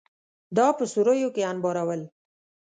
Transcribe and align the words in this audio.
دا 0.57 0.67
په 0.77 0.83
سوریو 0.93 1.29
کې 1.35 1.47
انبارول 1.51 2.01